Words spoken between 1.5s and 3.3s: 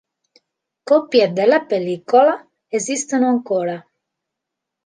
pellicola esistono